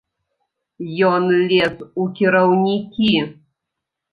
[1.09, 3.13] Ён лез у кіраўнікі.